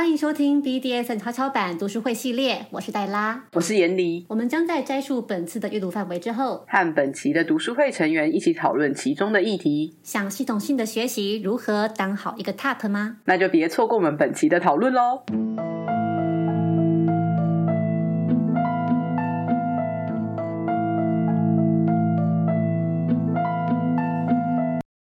[0.00, 4.24] 欢迎收听 BDSN 悄悄版读书会系列，我是黛拉，我是严离。
[4.30, 9.98] 我们将在摘述本次的阅读范围之后，和本期的读书会成员一起讨论其中的议题。
[10.02, 13.18] 想系统性的学习如何当好一个 TOP 吗？
[13.26, 15.22] 那就别错过我们本期的讨论喽。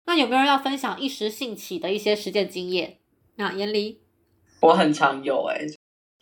[0.05, 2.97] 那有没有人要分享一时兴起的一些实践经验？
[3.37, 4.02] 那严离。
[4.63, 5.59] 我很常有哎，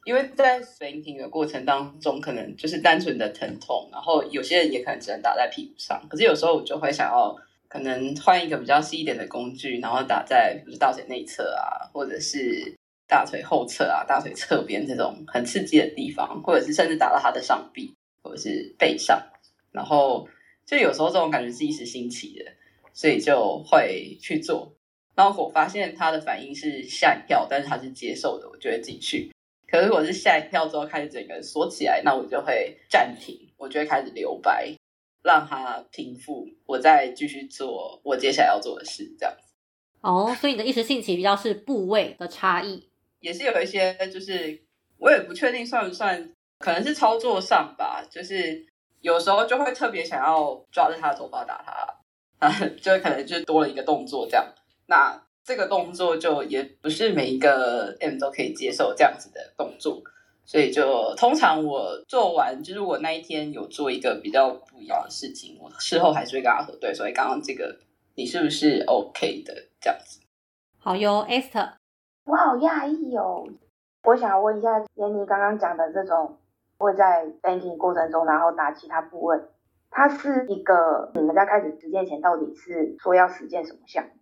[0.03, 6.01] 因为在 spanking 的过程当中，可能就是单纯的疼痛，然后有些人也可能只能打在屁股上。
[6.09, 7.35] 可是有时候我就会想要，
[7.68, 12.75] 可能换一个比较细一点的工具，然后打在比如大腿内侧啊，或者是
[13.07, 19.21] 大腿后侧啊、大腿侧边这种很刺激的地方，或者是甚至打到他的上臂或者是背上。
[19.71, 20.27] 然后
[20.65, 22.51] 就有时候这种感觉是一时兴起的，
[22.91, 24.73] 所以就会去做。
[25.15, 29.32] 然后我发现他的反应是吓一跳，但是他是接受的，我就会进去。
[29.68, 34.75] 可是我是吓一跳之后开始整个锁起来，那我就会暂停，我就会开始留白，
[35.23, 39.53] 让他平复，我再继续做我接下来要做的事，这样子。
[40.02, 44.61] 哦，所以你的一时兴起比较是部位的差异，也是有一些，就是
[44.97, 48.66] 我也不确定算不算，可能是操作上吧，就是
[49.02, 54.45] 有时候就会特别想要抓着他的头发打他，啊， 就可能就多了一个动作这样。
[54.92, 60.03] 那这个动作就也不是每一个 M 都可以接受这样子的动作，
[60.44, 67.78] 所以就通常我做完，就是我那一天有做一个比较不一样的事情，我事后还是会跟他核对，所以刚刚这个
[68.16, 70.19] 你是不是 OK 的这样子？
[70.78, 71.75] 好哟，Esther，
[72.25, 73.47] 我好讶异哦，
[74.03, 76.38] 我想要问一下，闫妮刚刚讲的这种
[76.78, 79.39] 会在 banking 过程中，然后打其他部位，
[79.89, 84.20] 它是一个你们在开始实践前到底是说要实践什么项目？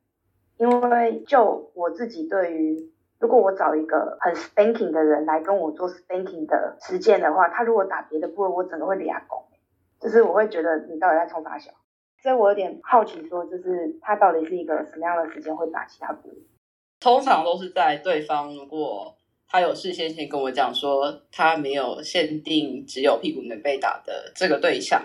[0.60, 9.42] 因为就我自己对于，如果我找一个很 spanking 的人来跟我做 spanking 的实践的话，他如果打别的部位，我整个会俩拱，
[10.02, 11.72] 就是我会觉得你到底在冲啥小，
[12.22, 16.36] 所以我有点好奇，说就是他到底是一个什么样的时间会打其他部位？
[17.00, 19.16] 通常都是在对方如果
[19.48, 25.02] 他有事先先跟我讲说他没有限定只有屁股能被打的这个对象，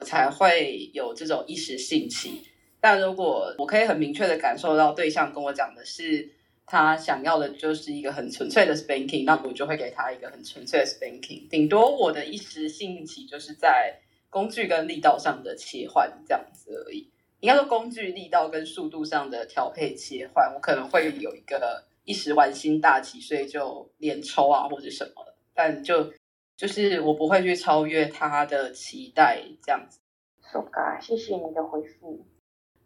[0.00, 2.40] 我才会有这种一时兴起。
[2.86, 6.30] 但如果我可以很明确的感受到对象跟我讲的是
[6.64, 11.48] 他想要的就是一个很纯粹的 spanking，那我就会给他一个很纯粹的 spanking。
[11.48, 13.98] 顶多我的一时兴起就是在
[14.30, 17.10] 工具跟力道上的切换这样子而已。
[17.40, 25.34] 应该说工具力道跟速度上的调配切换，我可能会有一个一时玩心大起，所以就连抽啊或者什么。
[25.52, 26.12] 但就
[26.56, 29.98] 就是我不会去超越他的期待这样子。
[30.40, 30.64] So
[31.00, 32.24] 谢谢你的回复。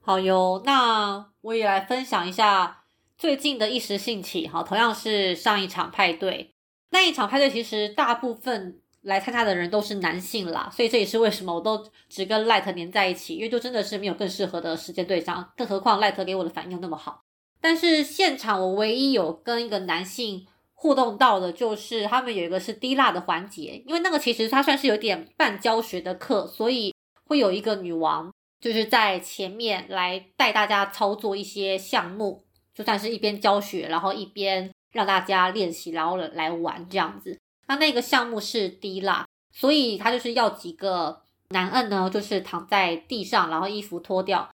[0.02, 2.84] 好哟，那我也来分享一下
[3.18, 4.48] 最近的一时兴起。
[4.48, 6.54] 哈，同样是上一场派对，
[6.90, 17.22] 那一场派对其实大部分来参加的人都是男性啦，所以这也是为什么我都只跟 Light 黏在一起，因为就真的是没有更适合的时间对象，更何况 Light 给我的反应又那么好。
[17.60, 26.94] 但是现场我唯一有跟一个男性互动到的，就是他们有一个是滴蜡的环节，因为那个其实它算是有点半教学的课，所以
[27.26, 28.32] 会有一个女王。
[28.60, 32.44] 就是在前面来带大家操作一些项目，
[32.74, 37.38] 就算是一边教学，然后一边让大家练习，然后来玩这样子。
[37.66, 44.48] 那那个项目是滴蜡，所以他就是要几个男摁呢，就是躺在地上，然后衣服脱掉。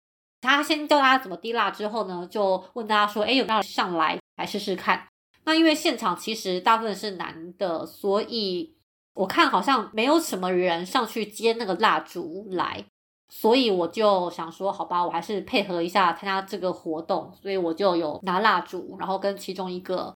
[0.42, 5.08] 他先教大家怎么滴蜡，之后呢，就问大家说：“哎，有没有上来来试试看？”
[5.44, 8.74] 那因为现场其实大部分是男的，所以
[9.14, 12.84] 我看好像没有什么人上去接那个蜡烛来。
[13.36, 20.14] 所以我就想说，好吧，我还是配合一下参加这个活动，所以我就有拿蜡烛，然后跟其中一个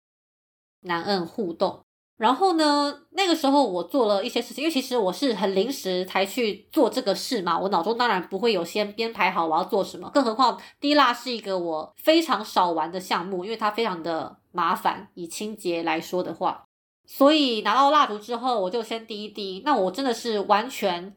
[0.81, 1.79] 男恩互动。
[2.17, 16.65] 然后呢，那个时候我做了一些事情，因为其实我是很临时才去做这个事嘛，我脑中当然不会有先编排好我要做什么，更何况滴蜡是一个我非常少玩的项目，因为它非常的麻烦，以清洁来说的话，
[17.05, 19.61] 所以拿到蜡烛之后，我就先滴一滴。
[19.65, 21.15] 那我真的是完全。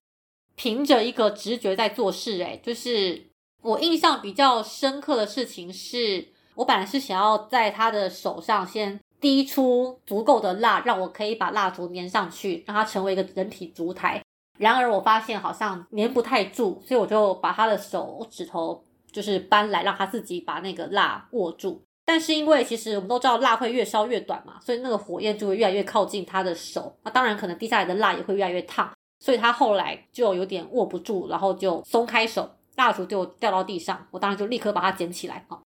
[0.58, 3.30] 凭着一个直觉在做事，诶就是
[3.62, 6.26] 我印象比较深刻的事情是，
[6.56, 14.20] 我本来是想要在他的手上先滴出足够的蜡，让我可以把蜡烛粘上去，让它成为一个人体烛台。
[14.58, 21.80] 然而我发现好像粘不太住，所以我就把他的手指头就是搬来，让他自己把那个蜡握住。
[22.04, 26.98] 但是因为其实我们都知道蜡会越烧越短嘛，所以那个火焰就会越来越靠近他的手。
[27.04, 28.90] 那当然可能滴下来的蜡也会越来越烫。
[29.20, 34.06] 所以他后来就有点握不住，然后就松开手，蜡烛就掉到地上。
[34.10, 35.44] 我当时就立刻把它捡起来。
[35.48, 35.60] 哈，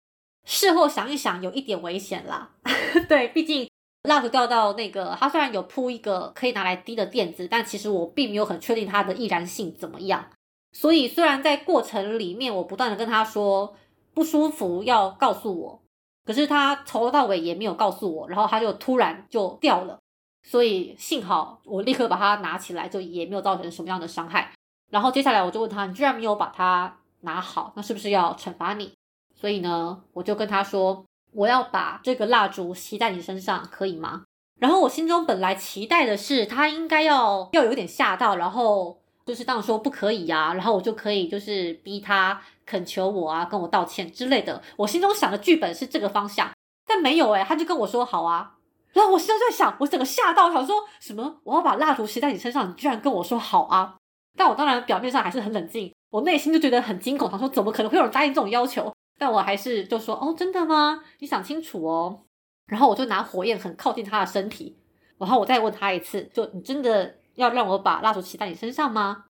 [0.45, 2.51] 事后想一想，有一点危险啦。
[3.07, 3.69] 对，毕竟
[4.03, 10.29] 蜡烛掉到那个，它虽然有铺一个可以拿来滴的垫子，但其实我并没有很确定它的易燃性怎么样。
[10.71, 13.75] 所以虽然在过程里面我不断的跟他说
[14.15, 15.83] 不舒服要告诉我，
[16.25, 19.99] 可是他从头到尾也没有告诉我，然后他就突然就掉了。
[20.43, 24.51] 所以幸好我立刻把它拿起来，就也没有造成什么样的伤害。
[24.91, 28.91] 然后接下来我就问他，你居然没有把它拿好，那是不是要惩罚你？
[29.33, 31.05] 所以呢，我就跟他说。
[31.35, 34.21] 我要把这个蜡烛吸在你身上，可以吗？
[34.59, 44.61] 然后我心中本来期待的是他应该要要有点吓到，然后就是当说不可以呀，然后我就可以就是逼他恳求我啊，跟我道歉之类的。
[44.75, 46.51] 我心中想的剧本是这个方向，
[46.85, 48.57] 但没有诶，他就跟我说好啊。
[48.93, 51.39] 然后我心中在想，我整个吓到，想说什么？
[51.43, 53.95] 我要把蜡烛吸在你身上，你居然跟我说好啊？
[54.37, 58.93] 但我当然表面上还是很冷静，我内心就觉得很惊恐，他说怎么可能会有人答应这种要求？
[59.19, 61.03] 但我还是就说哦，真的吗？
[61.19, 62.21] 你想清楚哦。
[62.67, 64.77] 然后我就拿火焰很靠近他的身体，
[65.17, 69.25] 然后我再问他一次，就你真的要让我把蜡烛骑在你身上吗？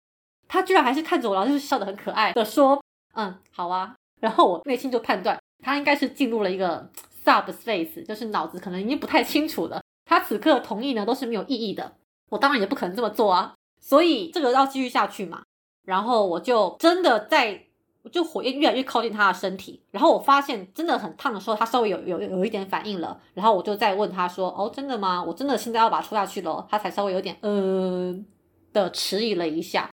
[0.47, 2.83] 他居然还是看着我，然后就是笑得很可爱的说，
[3.15, 3.95] 嗯，好啊。
[4.21, 6.89] 然后我内心就判断他应该是进入了一个
[7.25, 9.83] subspace，就是脑子可能已经不太清楚了。
[10.05, 11.97] 他此刻同意呢都是没有意义的，
[12.31, 13.55] 我当然也不可能这么做啊。
[13.81, 15.43] 所以这个要继续下去嘛。
[15.85, 17.67] 然后我就真的在。
[18.05, 25.23] 我就火焰越来越靠近他的身体，然后我发现真的很烫的时候，他稍微有有有一点反应了，然后我就再问他说：“哦，真的吗？
[25.23, 28.27] 我真的现在要把它抽下去了。”他才稍微有点嗯
[28.73, 29.89] 的迟疑了一下，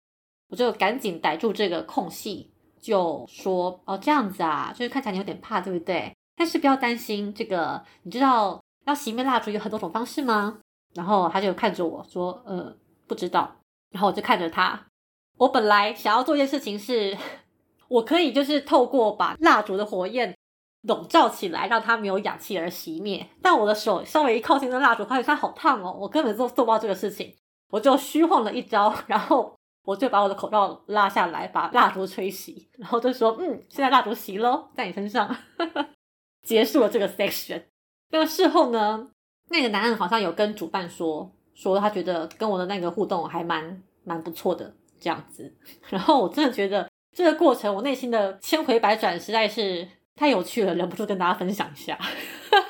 [0.49, 2.51] 我就赶紧逮住这个空隙，
[2.81, 6.17] 就说：“哦，这样子啊，就是看起来你有点怕，对不对？
[6.39, 10.61] 但是不要担心，这个你知道要熄灭蜡烛有很多种方式吗？”
[10.95, 12.75] 然后他就看着我说：“呃，
[13.07, 13.57] 不知道。”
[13.91, 14.87] 然后我就看着他，
[15.37, 17.19] 我本来想要做一件事情是。
[17.89, 20.37] 我可以就是透过把蜡烛的火焰
[20.83, 23.27] 笼罩起来，让它没有氧气而熄灭。
[23.41, 27.35] 但我的手稍微一靠近那蜡烛，发现它好烫哦，我根本做做不到这个事情。
[27.71, 29.57] 我就虚晃了一招，然后
[29.87, 35.35] 我就把我的口罩拉下来，把蜡烛吹熄，然后就说：“嗯，现在蜡烛熄喽，在你身上。”
[36.49, 37.63] 结束了这个 section。
[38.11, 39.11] 那事后呢，
[39.51, 45.55] 那个男人好像有跟主办说，说他觉得跟我的那个互动还蛮蛮不错的这样子。
[45.91, 46.89] 然后我真的觉得。
[47.11, 51.99] 这个过程，我内心的千回百转实在是太有趣了，忍不住跟大家分享一下。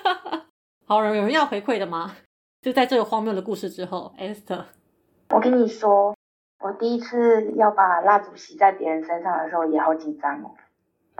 [0.86, 2.16] 好，有人要回馈的吗？
[2.62, 4.64] 就在这个荒谬的故事之后，Esther，
[5.30, 6.16] 我跟你说，
[6.60, 10.54] 我第一次要把蜡烛吸在别人身上的时候也好紧张哦。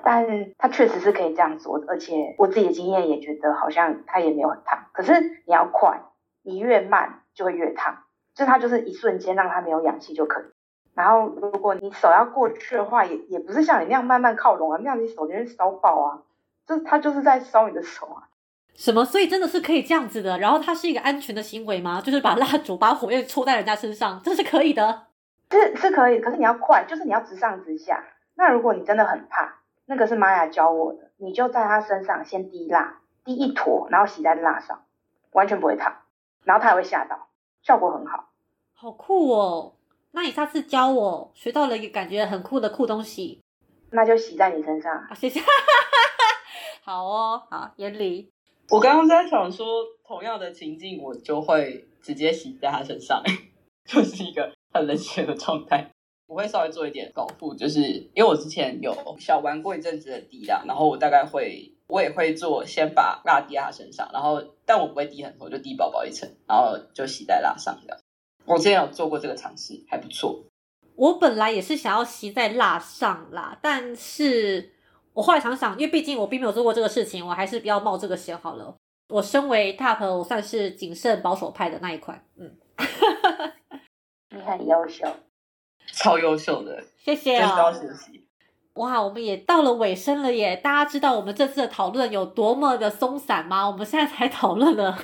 [0.03, 4.87] 但他确实是可以这样做，而且我自己的经验也觉得好像他也没有很烫。
[4.93, 6.01] 可是你要快，
[6.43, 8.05] 你越慢就会越烫，
[8.35, 10.45] 就它就是一瞬间让它没有氧气就可以。
[10.95, 16.23] 然后，如果你手要过去的话，也也不是像你那样慢慢靠拢啊，那样你手就会烧爆啊。
[16.67, 18.27] 这他就是在烧你的手啊。
[18.75, 19.05] 什么？
[19.05, 20.39] 所以真的是可以这样子的？
[20.39, 22.01] 然后它是一个安全的行为吗？
[22.01, 25.07] 就是把蜡烛、把火焰戳在人家身上，这是可以的。
[25.51, 28.05] 是是可以，可是你要快，就是你要直上直下。
[28.35, 29.58] 那如果你真的很怕，
[29.91, 34.85] 那个是玛雅教我的，你就在他身上先滴蜡，滴一坨，然后洗在蜡上，
[35.33, 36.03] 完全不会烫，
[36.45, 37.29] 然后他也会吓到，
[37.63, 38.29] 效果很好。
[38.75, 39.77] 好酷哦！
[40.11, 43.41] 那你下次教我学到了一个感觉很酷的酷东西，
[43.91, 45.09] 那就洗在你身上。
[45.15, 45.41] 谢谢。
[46.85, 48.31] 好哦，好，眼里。
[48.69, 49.67] 我刚刚在想说，
[50.07, 53.23] 同样的情境，我就会直接洗在他身上，
[53.89, 55.91] 就是一个很冷血的状态。
[56.29, 57.81] 我会稍微做一点保护，就是
[58.15, 67.99] 因为我之前有小玩过一阵子的滴蜡，然后我大概会，我也会做，先把蜡滴在他身上，然后但我不会滴很多，就滴薄薄一层，然后就洗在蜡上这样。
[68.45, 70.45] 我之前有做过这个尝试，还不错。
[70.97, 74.73] 我本来也是想要吸在蜡上啦，但是
[75.15, 78.77] 我后来想想，因为毕竟我并没有做过这个事情，我还是不要冒这个险好了。
[79.11, 82.23] 我身为 TOP，我算是谨慎保守派的那一款。
[82.37, 82.57] 嗯，
[84.31, 85.07] 你很优秀，
[85.99, 87.57] 超优秀的， 谢谢啊。
[88.75, 90.55] 哇，我们也到了尾声了耶！
[90.55, 93.67] 大家知道我们这次的讨论有多么的松散吗？
[93.69, 94.97] 我们现在才讨论了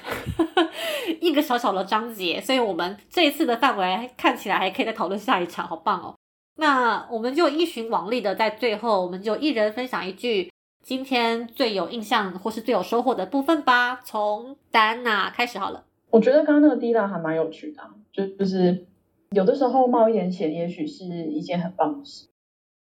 [1.21, 6.15] 一个小小的章节，所以我们这一次的范围看起来还可以再讨论下一场，好棒哦！
[6.57, 10.53] 那我们就依循往例的，在最后我们就一人分享一句
[10.85, 14.01] 今天最有印象或是最有收获的部分吧。
[14.05, 15.83] 从戴安娜开始好了。
[16.11, 17.83] 我觉得刚刚那个滴答还蛮有趣的，
[18.13, 18.87] 就就是
[19.31, 22.29] 有的时候冒一点险，也许是一件很棒的事。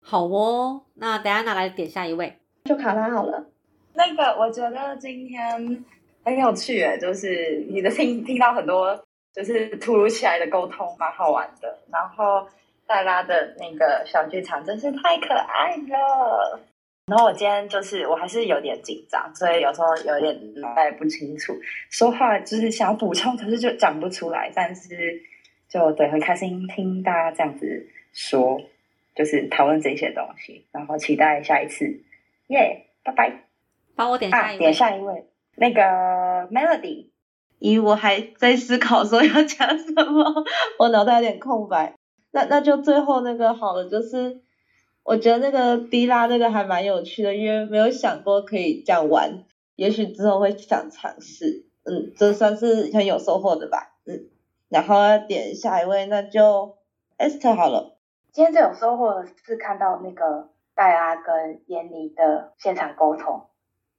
[0.05, 3.47] 好哦，那等下拿来点下一位，就卡拉好了。
[3.95, 5.85] 那个我觉得今天
[6.25, 8.99] 很有趣诶，就是你的听听到很多
[9.33, 11.79] 就是突如其来的沟通，蛮好玩的。
[11.91, 12.47] 然后
[12.87, 16.61] 黛拉的那个小剧场真是太可爱了。
[17.07, 21.53] 然后我今天就是我还是有点紧张，所以有时候有点脑袋不清楚，
[21.91, 24.51] 说话就是想要补充，可是就讲不出来。
[24.55, 25.21] 但是
[25.73, 28.61] 就对，很开心听大家这样子说，
[29.14, 32.02] 就是讨论这些东西，然后期待下一次，
[32.49, 33.45] 耶，拜拜。
[33.95, 34.59] 帮我点下啊，一位。
[34.59, 35.25] 点下一位，
[35.57, 35.81] 那个
[36.50, 37.07] Melody，
[37.59, 40.45] 咦，我还在思考说要讲什么，
[40.79, 41.95] 我脑袋有点空白。
[42.33, 44.43] 那那就最后那个好了，就是
[45.05, 49.45] 我觉得那个迪拉那个还蛮有趣的，因为没有想过可以这样玩，
[49.76, 51.64] 也许之后会想尝试。
[51.85, 53.97] 嗯，这算是很有收获的吧。
[54.05, 54.26] 嗯，
[54.73, 56.79] 然后要点下一位，那就
[57.19, 57.99] Esther 好了。
[58.33, 63.49] 今天最有收获的是看到那个戴拉跟闫妮的现场沟通，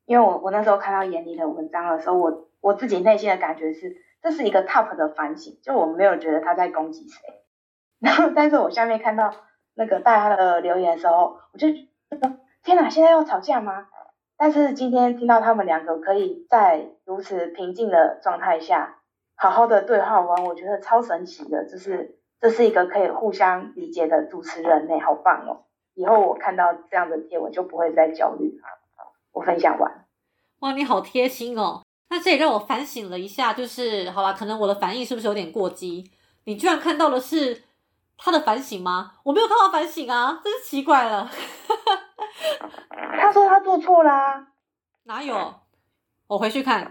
[0.06, 7.22] 因为我我那时候看到闫妮的文章的时候，我我自己内心的感觉是，这是一个 top 的反省，就我没有觉得他在攻击谁，
[8.02, 9.32] 然后但是我下面看到
[9.76, 13.90] 那个戴拉的留言的时候，我就觉得天哪，现在要吵架吗？
[14.38, 18.98] 但是今天听到他们两个可以在如此平静的状态下，
[19.36, 25.66] 好好的对话完，我觉得超神奇的，就是这是一个可以互相理解的主持人呢，好棒哦！
[25.96, 28.64] 以后我看到这样的贴文就不会再焦虑了。
[29.32, 30.06] 我分享完，
[30.60, 31.82] 哇，你好贴心哦！
[32.10, 36.12] 那这也让我反省了一下，就是好吧，可能我的反应是不是有点过激？
[36.46, 37.64] 你居然看到的是
[38.16, 39.14] 他的反省吗？
[39.24, 41.30] 我没有看到反省啊，真是奇怪了。
[43.20, 44.50] 他说他做错啦，
[45.06, 45.56] 哪有？
[46.28, 46.88] 我回去看。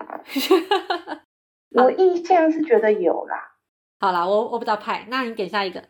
[1.74, 3.56] 我印象是觉得有啦，
[3.98, 5.82] 好啦，我我不知道派，那你点下一个。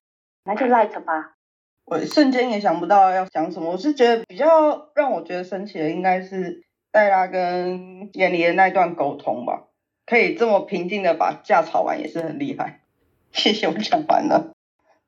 [0.45, 1.35] 那就 light 吧。
[1.85, 9.65] 我瞬间也想不到要讲什么，我是觉得比较让我觉得生气的应该是戴拉跟眼里的那段沟通吧，
[10.07, 12.83] 可以这么平静的把架吵完也是很厉害。
[13.33, 14.53] 谢谢，我讲完了。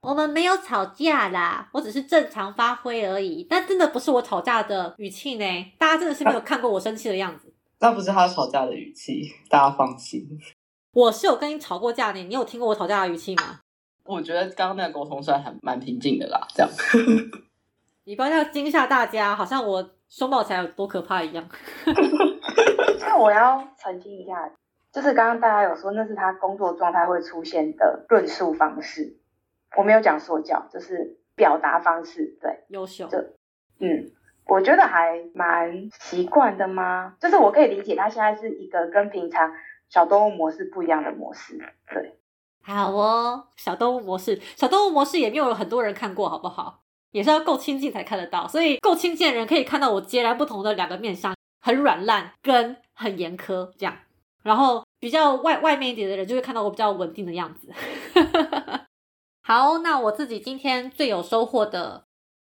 [0.00, 3.46] 我们没有吵架啦，我只是正常发挥而已。
[3.48, 5.44] 但真的不是我吵架的语气呢，
[5.78, 7.54] 大家真的是没有看过我生气的样子。
[7.80, 10.26] 那不是他吵架的语气，大家放心。
[10.94, 13.60] 我是有跟你吵过架的，你有听过我吵架的语气吗？
[14.04, 16.70] 我觉得刚刚那个沟通算还蛮平静的啦，这样。
[18.04, 21.48] 你不要惊吓大家，好像我凶暴起来有多可怕一样。
[23.00, 24.52] 那我要澄清一下，
[24.92, 29.16] 就是刚刚大家有说那是他工作状态会出现的论述方式，
[29.76, 32.36] 我没有讲说教，就是表达方式。
[32.40, 33.18] 对，优秀，这
[33.80, 34.12] 嗯，
[34.46, 37.16] 我觉得还蛮习惯的吗？
[37.18, 39.50] 就是我可以理解他现在是一个跟平常
[39.88, 41.56] 小动物模式不一样的模式。
[41.86, 42.18] 对，
[42.62, 43.48] 好哦。
[43.56, 46.80] 小动物模式，小动物模式也没有很多人看过，好不好？
[47.12, 53.96] 也是要够亲近才看得到，所以够亲近的人可以看到我截然不同的两个面相，很软烂跟很严苛这样。
[54.42, 57.72] 然后比较外外面一点的人就会看到我比较稳定的样子。
[59.46, 62.04] 好，那我自己今天最有收获的，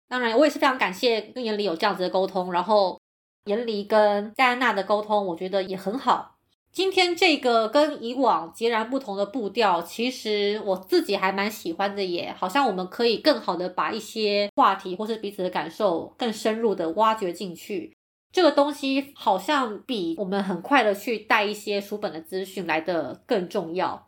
[0.08, 3.00] 当然我也是非常感谢跟严离有这样子的沟通，然后
[3.44, 6.37] 严离跟戴安娜的沟通，我觉得也很好。
[6.78, 12.32] 今天这个跟以往截然不同的步调，其实我自己还蛮喜欢的耶。
[12.38, 17.92] 好像我们可以更好的把一些话题或是彼此的感受更深入的挖掘进去。
[18.30, 24.06] 这个东西好像比我们很快的去带一些书本的资讯来的更重要。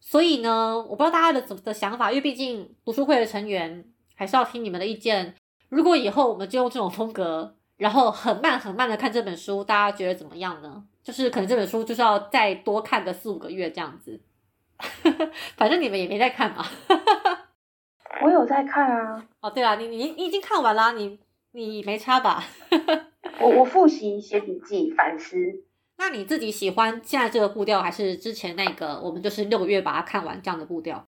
[0.00, 3.84] 所以呢，我不知道大家的怎的想法，因为毕竟读书会的成员
[4.14, 5.34] 还是要听你们的意见。
[5.68, 10.84] 如果以后我们就用这种风格，然后很慢很慢的看这本书，大家觉得怎么样呢？
[11.02, 14.20] 就是可能这本书就是要再多看个四五个月这样子，
[15.56, 16.64] 反正你们也没在看嘛。
[18.20, 21.18] 我有在看啊，哦，对啊，你你你已经看完啦，你
[21.52, 22.42] 你没差吧？
[23.40, 25.36] 我我复习、写笔记、反思。
[25.96, 31.06] 那你自己喜欢现在这个步调，还是之前那个我们就是六个月把它看完这样的步调？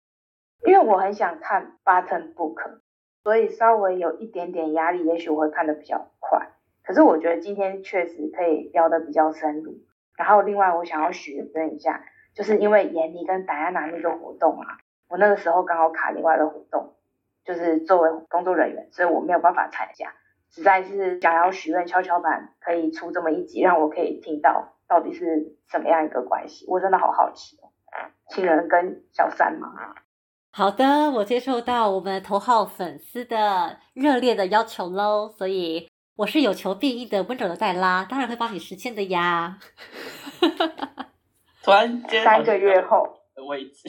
[0.66, 2.80] 因为我很想看 button book，
[3.24, 6.54] 所以稍微有一点点压力，也许我会看得比较快。
[6.90, 9.78] 可是我觉得今天确实可以聊得比较深入。
[10.16, 12.02] 然后另外我想要许愿一下，
[12.34, 14.66] 就是因为闫妮跟戴安娜那个活动啊，
[15.08, 16.96] 我那个时候刚好卡另外的活动，
[17.44, 20.12] 就是作为工作人员，所以我没有办法参加。
[20.50, 27.70] 实在是想要许愿跷跷板可以出这么一集，让我可以听到到底是怎么样一个关系，我真的好好奇哦。
[28.30, 29.94] 情人跟小三吗？
[30.52, 35.88] 好的，我接受到我们头号粉丝的热烈的要求喽，所以
[36.20, 39.58] 我是有求必应的温柔的黛拉，当然会帮你实现的呀。
[41.64, 43.88] 突然间三个月后的位置，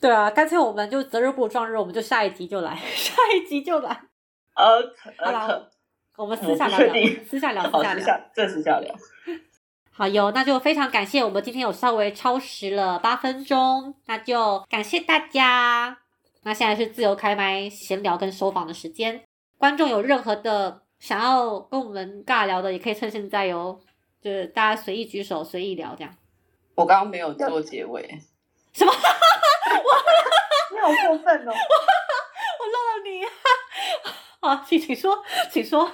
[0.00, 3.90] 对啊，干脆我们就择日不如撞日，我们就下一集就来，下一集就来。
[4.56, 4.80] 呃，
[5.18, 5.70] 好了
[6.16, 6.94] 我们私下聊聊，
[7.28, 7.94] 私下聊，私，下聊。
[7.98, 8.94] 私下这私下聊。
[9.90, 15.98] 好哟，那就非常感谢我们今天有稍微超时了八分钟，那就感谢大家。
[16.44, 19.22] 那现在是自由开麦闲聊跟收访的时间，
[19.60, 23.78] 观众有任何的想要跟我们尬聊的，也可以趁现在哟，
[24.18, 26.16] 就是大家随意举手，随意聊这样。
[26.76, 28.08] 我刚刚没有做结尾，
[28.72, 28.90] 什么？
[30.72, 31.52] 你好过分哦！
[31.52, 33.20] 我漏了你。
[34.40, 35.92] 好，请请说，请说。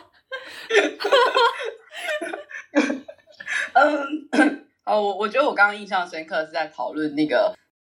[3.73, 7.53] 嗯，哦，我我觉得我刚刚印象深刻是在讨论那个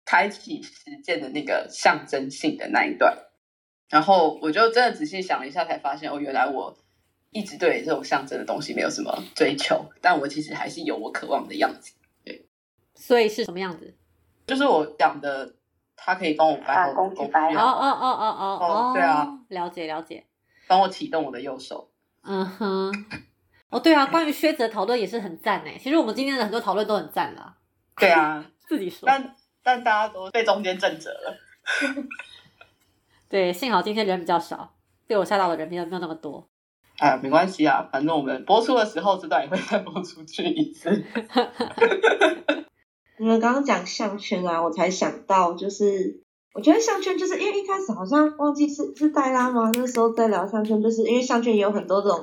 [0.06, 3.14] 开启实践的那个象征性的那一段，
[3.88, 6.76] 然后我就真的仔细想了一下，才发现哦，原来我
[7.30, 11.94] 一直对这种象征的东西没有什么追求，但我其实还是有我渴望的样子。
[12.24, 12.46] 对
[12.94, 13.94] 所以是什么样子？
[14.46, 15.54] 就是我讲的，
[15.96, 20.24] 他可以帮我摆好把工具摆哦哦哦哦哦哦对啊，了解了解。
[20.66, 21.90] 帮我启动我的右手。
[22.22, 22.92] 嗯哼，
[23.70, 25.78] 哦对啊，关于靴子的讨论也是很赞诶。
[25.80, 27.56] 其实我们今天的很多讨论都很赞啦，
[27.96, 29.06] 对啊， 自己说。
[29.06, 31.36] 但但大家都被中间震折了。
[33.28, 34.70] 对，幸好今天人比较少，
[35.06, 36.48] 被我吓到的人没有没有那么多。
[36.98, 40.90] 哎，没关系啊，反正我们播出的时候，这段也会再播出去一次。
[43.20, 46.22] 你们刚刚讲项圈啊，我才想到，就是
[46.54, 49.70] 我觉得项圈就是因为一开始好像忘记是是黛拉吗？
[49.74, 52.18] 那时候在聊项圈，就是因为项圈也有很多这种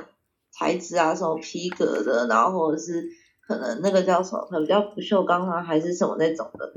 [0.51, 3.07] 材质啊，什么皮革的，然后或者是
[3.47, 6.73] 可能那个叫什么，可能比较不锈钢啊，还是什么那种的，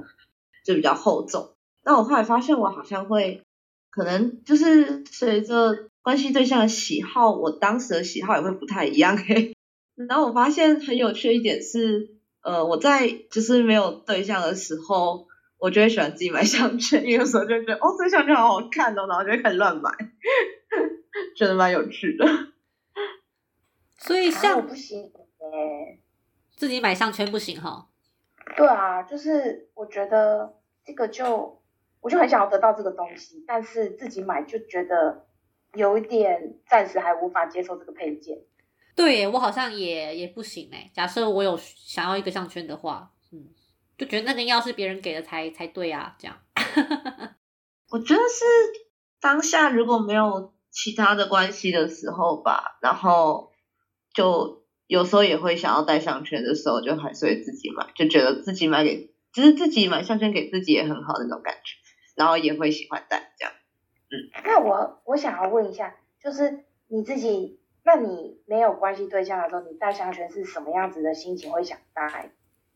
[0.64, 1.54] 就比较厚重。
[1.82, 3.42] 那我后来发现，我好像会
[3.98, 9.56] 可能就是随着关系对象的喜好，我当时的喜好也会不太一样嘿。
[9.96, 12.14] 然后我发现很有趣的一点是。
[12.40, 15.26] 呃，我在就是没有对象的时候，
[15.58, 19.90] 我就会喜欢自己买项圈，因为有时候就觉得哦，这项圈好好看哦，然后就会开始乱买，
[21.36, 22.24] 觉得蛮有趣的。
[23.98, 25.98] 所以像不行耶。
[26.56, 27.88] 自己买项圈不行哈。
[28.56, 30.54] 对啊，就是我觉得
[30.86, 31.60] 这个就，
[32.00, 35.26] 我就很想要得到这个东西，但是自己买就觉得
[35.74, 38.38] 有一点暂时还无法接受这个配件。
[38.94, 40.90] 对耶我好像也也不行哎。
[40.92, 43.46] 假设我有想要一个项圈的话，嗯，
[43.96, 46.36] 就觉得那个要是别人给的才才对啊，这样。
[47.90, 48.44] 我觉得是
[49.20, 53.52] 当下如果没有其他的关系的时候吧，然后
[54.12, 61.76] 就有时候也会想要戴项圈的时候，就还是会自己买，就觉得自己买给，就是自己买项圈给自己也很好那种感觉，
[62.18, 63.54] 然后也会喜欢戴这样。
[64.10, 71.52] 嗯那我我想要问一下，就是你自己，那你没有关系对象的时候，你戴项圈是什么样子的心情？
[71.52, 72.32] 会想戴，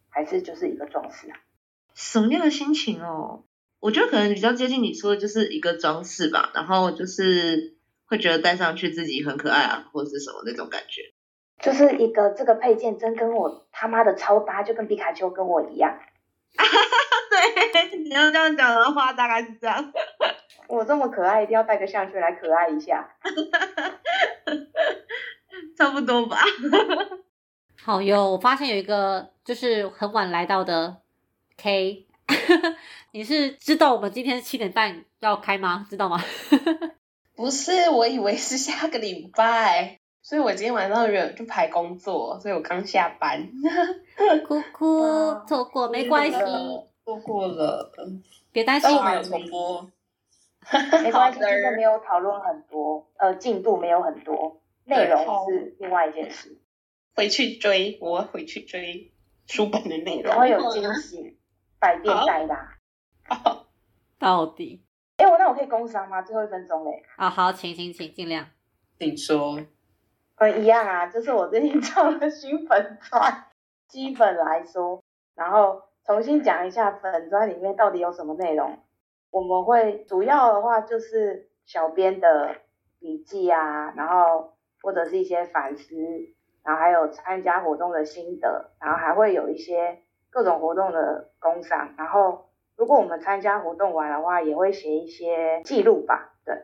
[0.09, 1.40] 还是就是一个装饰啊？
[1.94, 3.44] 什么样的心情哦？
[3.81, 11.02] 我觉得可能比较接近你说的，就是一个装饰吧，然后就是会觉得戴上去自己很可爱啊，或者是什么那种感觉。
[11.61, 15.98] 就是一个这个配件真跟我他妈的超搭，就跟皮卡丘跟我一样。
[17.31, 19.93] 对，你要这样讲的话，大概是这样。
[20.69, 23.09] 我这么可爱，一定要戴个项圈来可爱一下。
[25.77, 26.38] 差不多吧。
[27.83, 30.99] 好哟，我发现有一个就是很晚来到的
[31.57, 32.07] K，
[33.11, 35.87] 你是知道我们今天七点半要开吗？
[35.91, 36.23] 知道吗？
[37.35, 43.49] 不是，我以为是下个礼拜，所以我今天晚上有就排工作，所以我刚下班。
[44.46, 46.38] 哭哭，错过没关系，
[47.05, 47.90] 错过了，
[48.53, 48.98] 别担心但。
[48.98, 49.90] 我们有重播。
[51.03, 56.57] 没关系， 真的今天没有讨论很多，呃，进度没有很多，内容是另外一件事，
[57.16, 59.12] 回去追，我回去追
[59.46, 60.31] 书本的内容。
[60.31, 61.37] 然后有惊喜，
[61.81, 62.79] 百变带啦。
[64.18, 64.85] 到底
[65.16, 66.22] 哎，我那我可以工商吗？
[66.22, 67.03] 最后一分钟嘞。
[67.16, 68.46] 啊，好，请请请，尽量。
[68.98, 69.59] 请说。
[70.37, 73.46] 呃，一样啊，就是我最近 创了新粉砖，
[73.92, 75.02] 基本来说，
[75.35, 78.78] 然后重新讲一下粉砖里面到底有什么内容。
[79.31, 82.57] 我们会主要的话就是小编的
[82.98, 85.94] 笔记啊，然后或者是一些反思，
[86.64, 89.98] 然后还有参加活动的心得，然后还会有一些
[90.31, 91.94] 各种活动的工商。
[91.98, 96.57] 然后如果我们参加活动完的话，也会写一些记录吧，对。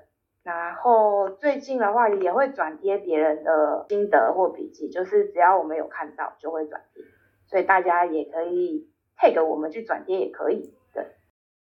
[0.44, 7.04] 然后最近的话也会转贴别人的心得或笔记，就是只要我们有看到就会转贴，
[7.48, 11.04] 所以大家也可以 tag 我们去转贴也可以，对，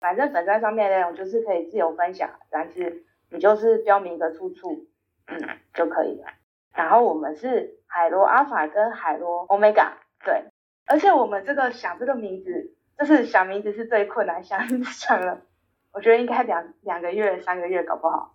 [0.01, 4.87] 反正粉砖上面的内容就是可以自由分享，但是你就是标明一个出处，
[5.29, 5.41] 嗯
[5.73, 6.27] 就可以了。
[6.75, 9.93] 然后我们是海螺阿法跟海螺 omega，
[10.25, 10.45] 对，
[10.87, 15.41] 而且我们这个想这个名字，就是想名字是最困难，想想了，
[15.93, 18.35] 我觉得应该两两个月、三个月搞不好。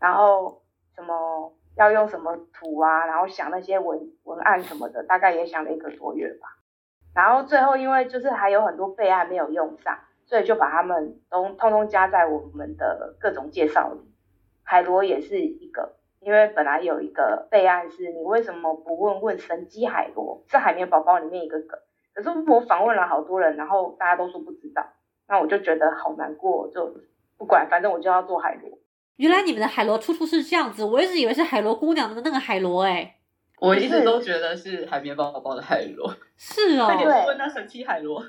[0.00, 0.62] 然后
[0.94, 6.56] 什么要用什么图啊，然后想那些文文案什么的，大概也想了一个多月吧。
[7.14, 14.00] 然后最后因为就是还有很多备案没有用上，所以就把它们都通通加在我们的各种介绍里。
[14.64, 21.78] 海螺也是一个，因为本来有一个备案是你为什么不问问神机海螺是海绵宝宝里面一个梗，
[22.14, 24.84] 可是我访问了好多人，然后大家都说不知道，
[25.28, 26.94] 那我就觉得好难过，就
[27.36, 28.78] 不管，反正我就要做海螺。
[29.16, 33.16] 原来你们的海螺出处是这样子，我一直以为是海螺姑娘的那个海螺，哎，
[33.64, 36.12] 我一直都觉得是海绵宝宝的海螺。
[36.36, 38.22] 是哦快，点对问那神奇海螺。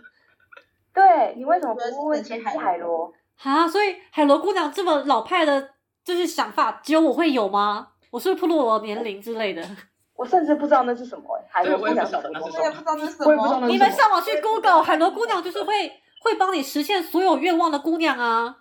[0.94, 3.12] 对你为什么不问问神奇海螺？
[3.44, 5.70] 啊，所以海螺姑娘这么老派的，
[6.04, 7.90] 就是想法，只有我会有吗？
[8.12, 9.62] 我是不是暴露我年龄之类的？
[10.16, 13.68] 我甚至不知道那是什么、欸，海螺姑娘是什么我也不知道那是什我也不知道么。
[13.68, 13.78] 你。
[13.78, 15.74] 们上网去 Google 海螺姑娘，就是会
[16.22, 18.56] 会帮你实现所有愿望的姑娘啊，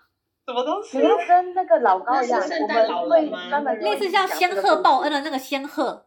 [0.44, 1.04] 什么东西你？
[1.04, 6.06] 要跟那个老高一样，我诞老们会人吗专门类似像仙鹤报恩的那个仙鹤。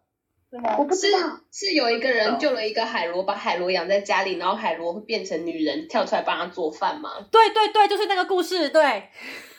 [0.49, 1.19] 是我不知道，
[1.51, 7.09] 是有一个人救了一个海螺，把海螺养在家里，然后海螺会变成女人跳出来帮他做饭吗？
[7.31, 9.09] 对对对，就是那个故事，对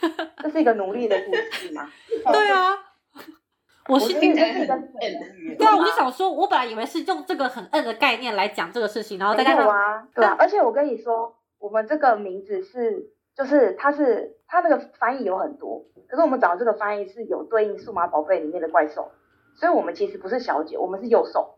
[0.43, 1.91] 这是一个奴隶的故事吗？
[2.33, 2.85] 对啊。
[3.89, 19.11] 我我是是听起来是一个笨对啊，我就想说，我本来以为是用这个很摁的概念来讲这个事情，然后再没加上有啊，对啊，而且我跟你说，我们这个名字是，就是它是它那个翻译有很多，可是我们找的这个翻译是有对应数码宝贝里面的怪兽，
[19.59, 21.57] 所以我们其实不是小姐，我们是右手。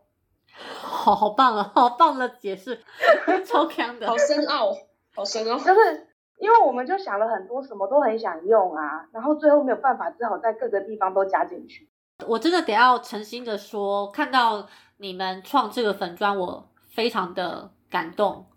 [0.53, 2.81] 好好棒啊，好棒的解释，
[3.45, 4.17] 超强的好。
[4.17, 4.73] 深奥，
[5.15, 5.57] 好深奥。
[5.63, 6.07] 就是
[6.39, 11.87] 因为我们就想了很多，什么都很想用啊，然后最后没有办法，只好在各个地方都加进去。
[12.27, 18.47] 我真的得要诚心的说，看到你们创这个粉砖，我非常的感动。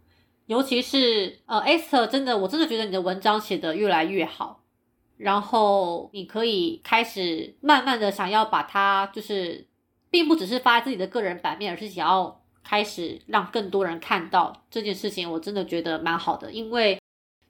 [0.47, 4.61] 尤其是呃，Esther，真的，我真的觉得你的文章写得越来越好。
[5.17, 9.67] 然后你可以开始慢慢的想要把它，就是
[10.11, 15.31] 并不只是发自己的个人版面，而是想要开始让更多人看到这件事情。
[15.31, 17.01] 我真的觉得蛮好的，因为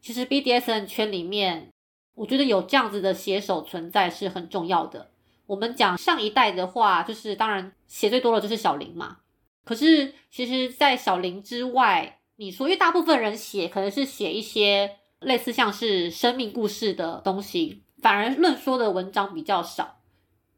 [0.00, 1.70] 其实 BDSN 圈里面，
[2.14, 5.10] 我觉得有这样子的写手存在是很重要的。
[5.46, 9.18] 我们讲上一代的话，就是当然写最多的就是小林嘛。
[9.64, 20.00] 可是其实，在小林之外，你说，因为大部分人写可能是写一些类似像是生命故事的东西，反而论说的文章比较少。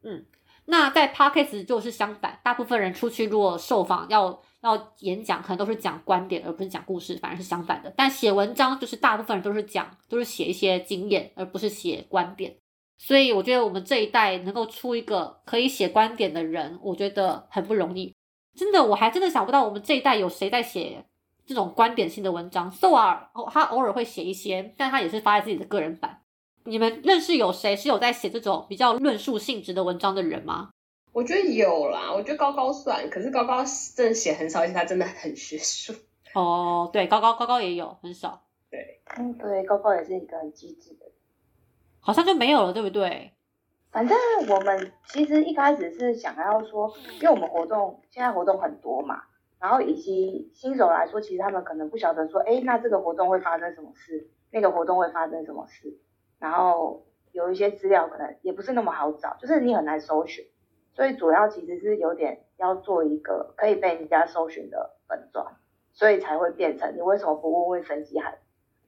[0.03, 0.25] 嗯，
[0.65, 7.93] 那在 podcast 就是相反，大部分人出去如果受访要要演讲，可能都是讲观点，而不是讲故事，反而是相反的。
[7.95, 12.55] 但写文章就是大部分人都是讲，都是写一些经验，而不是写观点。
[12.97, 18.13] 所以我觉得我们这一代能够出一个可以写观点的人，我觉得很不容易。
[18.55, 21.05] 真的，我还真的想不到我们这一代有谁在写
[21.47, 22.69] 这种观点性的文章。
[22.69, 26.21] s o 尔哦，他偶尔会写一些，但他也是发在自己的个人版。
[26.65, 30.69] 你们认识有谁是有在写这种比较论述性质的文章的人吗？
[31.13, 33.63] 我觉得有啦，我觉得高高算，可是高高
[33.95, 35.93] 真的写很少，而且他真的很学术。
[36.33, 41.13] 哦，对，高高高高也有，很少，对嗯，对，高高也是一个很机智的人。
[42.01, 43.31] 好像就没有了，对不对？
[43.89, 44.15] 反正
[44.49, 49.23] 我们其实一开始是想要说，因为我们活动现在活动很多嘛，
[49.59, 55.97] 然后以及新手来说，其实他们可能不晓得说，哎，那这个活动会发生什么事，那个活动会发生什么事，
[56.39, 60.45] 然后有一些资料可能也不是那么好找，就是你很难搜寻，
[60.93, 65.45] 所以主要其实是有点要做一个可以被人家搜寻的本专，
[65.91, 68.37] 所以才会变成你为什么不问问神奇海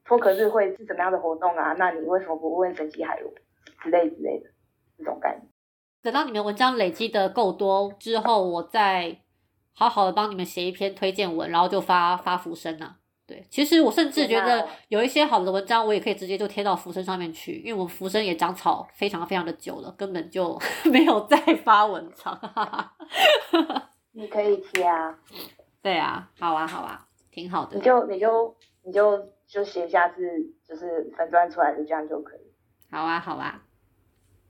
[0.06, 1.74] 脱壳日会是怎么样的活动啊？
[1.78, 3.32] 那你为什么不问问神奇海螺
[3.82, 4.50] 之类之类的
[4.98, 5.48] 这种概念？
[6.02, 9.20] 等到你们文章累积的够多之后，我再
[9.80, 12.98] 好好的帮你们写一篇推荐文，然后就发发浮生啊。
[13.26, 20.60] 对，其实我甚至觉得有一些好的文章，我也可以直接就贴到浮生上面去，因为我们浮生也长草非常非常的久了，根本就
[20.92, 22.38] 没有再发文章。
[24.12, 25.18] 你可以贴啊，
[25.82, 27.82] 对啊，好啊，好啊，挺好的你。
[27.82, 30.15] 就你就你就就写下次
[30.68, 32.52] 就是分专出来的这样就可以，
[32.92, 33.63] 好啊，好啊。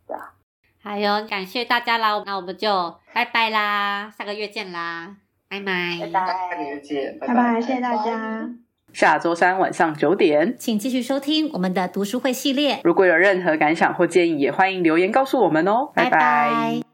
[0.08, 0.34] 对啊。
[0.82, 5.16] 还有，感谢大家啦，那我们就拜拜啦，下个月见啦，
[5.50, 6.64] 拜拜，拜下个拜。
[6.64, 8.50] 月见，拜拜拜，谢谢大家。
[8.94, 10.56] 下周三晚上九点。
[10.58, 15.92] 请继续收听我们的读书会系列，如果有任何感想或建议，也欢迎留言告诉我们哦。
[15.94, 16.89] 拜拜拜